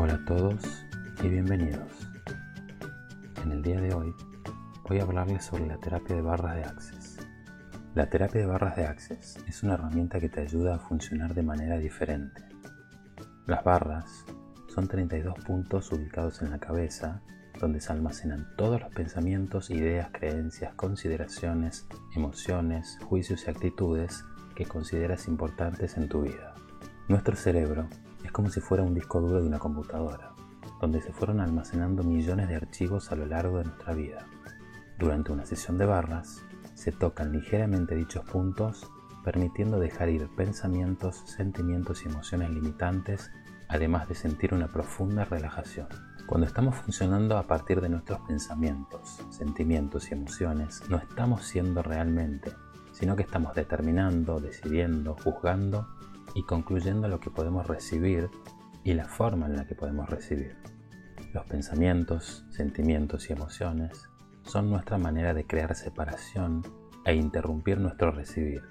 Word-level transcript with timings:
Hola 0.00 0.14
a 0.14 0.24
todos 0.26 0.86
y 1.24 1.28
bienvenidos. 1.28 1.90
En 3.42 3.50
el 3.50 3.62
día 3.62 3.80
de 3.80 3.92
hoy 3.92 4.14
voy 4.88 5.00
a 5.00 5.02
hablarles 5.02 5.44
sobre 5.44 5.66
la 5.66 5.76
terapia 5.78 6.14
de 6.14 6.22
barras 6.22 6.54
de 6.54 6.62
Access. 6.62 7.18
La 7.96 8.08
terapia 8.08 8.42
de 8.42 8.46
barras 8.46 8.76
de 8.76 8.86
Access 8.86 9.38
es 9.48 9.64
una 9.64 9.74
herramienta 9.74 10.20
que 10.20 10.28
te 10.28 10.40
ayuda 10.40 10.76
a 10.76 10.78
funcionar 10.78 11.34
de 11.34 11.42
manera 11.42 11.78
diferente. 11.78 12.44
Las 13.48 13.64
barras 13.64 14.24
son 14.72 14.86
32 14.86 15.34
puntos 15.44 15.90
ubicados 15.90 16.42
en 16.42 16.52
la 16.52 16.60
cabeza 16.60 17.20
donde 17.58 17.80
se 17.80 17.92
almacenan 17.92 18.54
todos 18.56 18.80
los 18.80 18.94
pensamientos, 18.94 19.68
ideas, 19.68 20.10
creencias, 20.12 20.74
consideraciones, 20.74 21.88
emociones, 22.14 23.00
juicios 23.04 23.48
y 23.48 23.50
actitudes 23.50 24.24
que 24.54 24.64
consideras 24.64 25.26
importantes 25.26 25.96
en 25.96 26.08
tu 26.08 26.22
vida. 26.22 26.54
Nuestro 27.08 27.36
cerebro 27.36 27.88
es 28.22 28.30
como 28.32 28.50
si 28.50 28.60
fuera 28.60 28.82
un 28.82 28.92
disco 28.92 29.18
duro 29.18 29.40
de 29.40 29.48
una 29.48 29.58
computadora, 29.58 30.34
donde 30.78 31.00
se 31.00 31.10
fueron 31.10 31.40
almacenando 31.40 32.02
millones 32.02 32.50
de 32.50 32.56
archivos 32.56 33.10
a 33.10 33.16
lo 33.16 33.24
largo 33.24 33.56
de 33.56 33.64
nuestra 33.64 33.94
vida. 33.94 34.26
Durante 34.98 35.32
una 35.32 35.46
sesión 35.46 35.78
de 35.78 35.86
barras, 35.86 36.44
se 36.74 36.92
tocan 36.92 37.32
ligeramente 37.32 37.94
dichos 37.94 38.26
puntos, 38.26 38.92
permitiendo 39.24 39.80
dejar 39.80 40.10
ir 40.10 40.28
pensamientos, 40.36 41.22
sentimientos 41.24 42.04
y 42.04 42.10
emociones 42.10 42.50
limitantes, 42.50 43.30
además 43.68 44.06
de 44.06 44.14
sentir 44.14 44.52
una 44.52 44.68
profunda 44.68 45.24
relajación. 45.24 45.88
Cuando 46.26 46.46
estamos 46.46 46.74
funcionando 46.74 47.38
a 47.38 47.46
partir 47.46 47.80
de 47.80 47.88
nuestros 47.88 48.20
pensamientos, 48.28 49.18
sentimientos 49.30 50.10
y 50.10 50.14
emociones, 50.14 50.82
no 50.90 50.98
estamos 50.98 51.46
siendo 51.46 51.82
realmente, 51.82 52.52
sino 52.92 53.16
que 53.16 53.22
estamos 53.22 53.54
determinando, 53.54 54.40
decidiendo, 54.40 55.16
juzgando 55.24 55.88
y 56.34 56.42
concluyendo 56.44 57.08
lo 57.08 57.20
que 57.20 57.30
podemos 57.30 57.66
recibir 57.66 58.30
y 58.84 58.94
la 58.94 59.04
forma 59.04 59.46
en 59.46 59.56
la 59.56 59.66
que 59.66 59.74
podemos 59.74 60.08
recibir. 60.08 60.56
Los 61.32 61.44
pensamientos, 61.46 62.46
sentimientos 62.50 63.28
y 63.28 63.32
emociones 63.32 64.08
son 64.44 64.70
nuestra 64.70 64.98
manera 64.98 65.34
de 65.34 65.44
crear 65.44 65.74
separación 65.74 66.62
e 67.04 67.14
interrumpir 67.14 67.78
nuestro 67.78 68.10
recibir. 68.10 68.62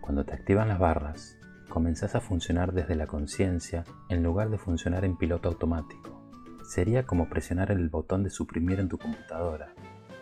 Cuando 0.00 0.24
te 0.24 0.34
activan 0.34 0.68
las 0.68 0.78
barras, 0.78 1.38
comenzás 1.68 2.14
a 2.14 2.20
funcionar 2.20 2.72
desde 2.72 2.96
la 2.96 3.06
conciencia 3.06 3.84
en 4.08 4.22
lugar 4.22 4.50
de 4.50 4.58
funcionar 4.58 5.04
en 5.04 5.16
piloto 5.16 5.48
automático. 5.48 6.22
Sería 6.64 7.06
como 7.06 7.28
presionar 7.28 7.70
el 7.70 7.88
botón 7.88 8.24
de 8.24 8.30
suprimir 8.30 8.80
en 8.80 8.88
tu 8.88 8.98
computadora, 8.98 9.74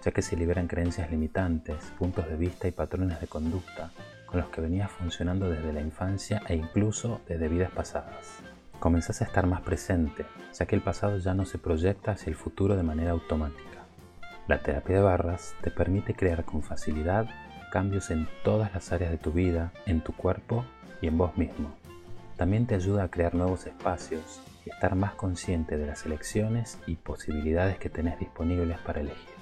ya 0.04 0.12
que 0.12 0.22
se 0.22 0.36
liberan 0.36 0.68
creencias 0.68 1.10
limitantes, 1.10 1.92
puntos 1.98 2.28
de 2.28 2.36
vista 2.36 2.68
y 2.68 2.72
patrones 2.72 3.20
de 3.20 3.26
conducta 3.26 3.90
con 4.26 4.40
los 4.40 4.48
que 4.50 4.60
venías 4.60 4.90
funcionando 4.90 5.50
desde 5.50 5.72
la 5.72 5.80
infancia 5.80 6.42
e 6.48 6.56
incluso 6.56 7.20
desde 7.28 7.48
vidas 7.48 7.70
pasadas. 7.70 8.42
Comenzás 8.80 9.22
a 9.22 9.24
estar 9.24 9.46
más 9.46 9.62
presente, 9.62 10.26
ya 10.52 10.66
que 10.66 10.76
el 10.76 10.82
pasado 10.82 11.18
ya 11.18 11.34
no 11.34 11.46
se 11.46 11.58
proyecta 11.58 12.12
hacia 12.12 12.30
el 12.30 12.36
futuro 12.36 12.76
de 12.76 12.82
manera 12.82 13.12
automática. 13.12 13.86
La 14.46 14.62
terapia 14.62 14.96
de 14.96 15.02
barras 15.02 15.54
te 15.62 15.70
permite 15.70 16.14
crear 16.14 16.44
con 16.44 16.62
facilidad 16.62 17.26
cambios 17.70 18.10
en 18.10 18.28
todas 18.44 18.72
las 18.74 18.92
áreas 18.92 19.10
de 19.10 19.18
tu 19.18 19.32
vida, 19.32 19.72
en 19.86 20.00
tu 20.00 20.12
cuerpo 20.12 20.64
y 21.00 21.06
en 21.06 21.18
vos 21.18 21.36
mismo. 21.36 21.74
También 22.36 22.66
te 22.66 22.74
ayuda 22.74 23.04
a 23.04 23.10
crear 23.10 23.34
nuevos 23.34 23.66
espacios 23.66 24.42
y 24.66 24.70
estar 24.70 24.94
más 24.94 25.14
consciente 25.14 25.76
de 25.76 25.86
las 25.86 26.04
elecciones 26.04 26.78
y 26.86 26.96
posibilidades 26.96 27.78
que 27.78 27.90
tenés 27.90 28.18
disponibles 28.18 28.78
para 28.80 29.00
elegir. 29.00 29.34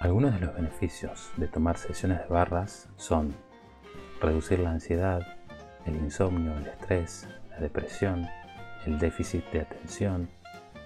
Algunos 0.00 0.34
de 0.34 0.40
los 0.40 0.54
beneficios 0.54 1.30
de 1.36 1.48
tomar 1.48 1.78
sesiones 1.78 2.20
de 2.20 2.26
barras 2.26 2.88
son 2.96 3.34
reducir 4.24 4.58
la 4.58 4.70
ansiedad, 4.70 5.22
el 5.86 5.96
insomnio, 5.96 6.56
el 6.56 6.66
estrés, 6.66 7.28
la 7.50 7.58
depresión, 7.58 8.26
el 8.86 8.98
déficit 8.98 9.44
de 9.50 9.60
atención, 9.60 10.28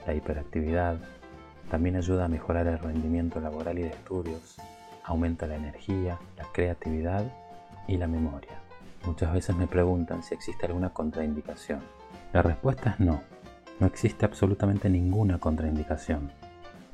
la 0.06 0.14
hiperactividad. 0.14 0.96
También 1.70 1.96
ayuda 1.96 2.24
a 2.24 2.28
mejorar 2.28 2.66
el 2.66 2.78
rendimiento 2.78 3.40
laboral 3.40 3.78
y 3.78 3.82
de 3.82 3.88
estudios, 3.88 4.56
aumenta 5.04 5.46
la 5.46 5.56
energía, 5.56 6.18
la 6.36 6.44
creatividad 6.52 7.24
y 7.86 7.96
la 7.96 8.06
memoria. 8.06 8.60
Muchas 9.06 9.32
veces 9.32 9.56
me 9.56 9.66
preguntan 9.66 10.22
si 10.22 10.34
existe 10.34 10.66
alguna 10.66 10.90
contraindicación. 10.90 11.80
La 12.32 12.42
respuesta 12.42 12.90
es 12.90 13.00
no. 13.00 13.22
No 13.80 13.86
existe 13.86 14.24
absolutamente 14.24 14.90
ninguna 14.90 15.38
contraindicación. 15.38 16.32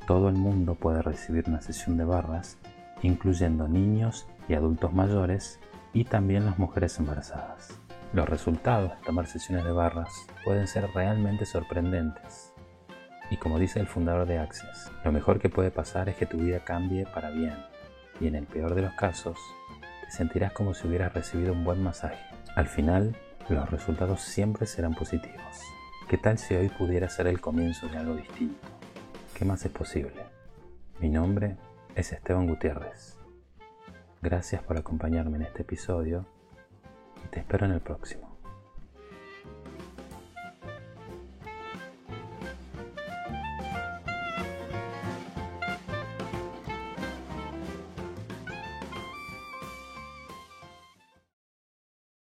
Todo 0.05 0.29
el 0.29 0.35
mundo 0.35 0.75
puede 0.75 1.01
recibir 1.01 1.45
una 1.47 1.61
sesión 1.61 1.97
de 1.97 2.05
barras, 2.05 2.57
incluyendo 3.01 3.67
niños 3.67 4.27
y 4.47 4.53
adultos 4.53 4.93
mayores 4.93 5.59
y 5.95 6.03
también 6.03 6.45
las 6.45 6.59
mujeres 6.59 6.99
embarazadas. 6.99 7.79
Los 8.11 8.27
resultados 8.27 8.91
de 8.91 9.05
tomar 9.05 9.27
sesiones 9.27 9.63
de 9.63 9.71
barras 9.71 10.27
pueden 10.43 10.67
ser 10.67 10.91
realmente 10.93 11.45
sorprendentes. 11.45 12.53
Y 13.31 13.37
como 13.37 13.57
dice 13.57 13.79
el 13.79 13.87
fundador 13.87 14.27
de 14.27 14.37
Access, 14.37 14.91
lo 15.05 15.13
mejor 15.13 15.39
que 15.39 15.49
puede 15.49 15.71
pasar 15.71 16.09
es 16.09 16.17
que 16.17 16.25
tu 16.25 16.37
vida 16.37 16.59
cambie 16.59 17.05
para 17.05 17.29
bien. 17.29 17.55
Y 18.19 18.27
en 18.27 18.35
el 18.35 18.45
peor 18.45 18.75
de 18.75 18.81
los 18.81 18.93
casos, 18.95 19.39
te 20.03 20.11
sentirás 20.11 20.51
como 20.51 20.73
si 20.73 20.85
hubieras 20.85 21.13
recibido 21.13 21.53
un 21.53 21.63
buen 21.63 21.81
masaje. 21.81 22.21
Al 22.55 22.67
final, 22.67 23.15
los 23.47 23.71
resultados 23.71 24.19
siempre 24.19 24.65
serán 24.65 24.95
positivos. 24.95 25.61
¿Qué 26.09 26.17
tal 26.17 26.37
si 26.37 26.55
hoy 26.55 26.67
pudiera 26.67 27.07
ser 27.07 27.27
el 27.27 27.39
comienzo 27.39 27.87
de 27.87 27.97
algo 27.97 28.15
distinto? 28.15 28.67
¿Qué 29.33 29.45
más 29.45 29.63
es 29.65 29.71
posible? 29.71 30.23
Mi 30.99 31.09
nombre 31.09 31.55
es 31.95 32.11
Esteban 32.11 32.47
Gutiérrez. 32.47 33.24
Gracias 34.25 34.63
por 34.63 34.75
acompañarme 34.75 35.35
en 35.37 35.43
este 35.43 35.61
episodio 35.61 36.25
y 37.23 37.27
te 37.27 37.41
espero 37.41 37.67
en 37.67 37.73
el 37.73 37.79
próximo. 37.79 38.34